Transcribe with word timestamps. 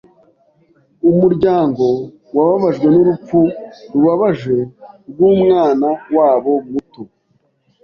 Umuryango 1.09 1.85
wababajwe 2.35 2.87
n'urupfu 2.93 3.39
rubabaje 3.91 4.57
rw'umwana 5.11 5.87
wabo 6.17 6.53
muto. 6.69 7.01